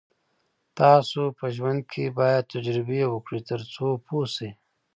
[0.79, 4.51] تاسو په ژوند کې باید تجربې وکړئ تر څو پوه شئ.